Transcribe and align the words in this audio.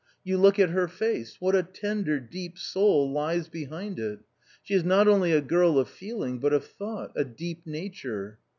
You 0.23 0.39
look 0.39 0.57
at 0.57 0.71
her 0.71 0.87
face; 0.87 1.37
what 1.39 1.53
a 1.55 1.61
tender 1.61 2.19
deep 2.19 2.57
soul 2.57 3.11
lies 3.11 3.47
behind 3.47 3.99
it. 3.99 4.21
She 4.63 4.73
is 4.73 4.83
not 4.83 5.07
only 5.07 5.31
a 5.31 5.41
girl 5.41 5.77
of 5.77 5.89
feeling, 5.89 6.39
but 6.39 6.53
of 6.53 6.65
thought.... 6.65 7.11
a 7.15 7.23
deep 7.23 7.67
nature." 7.67 8.39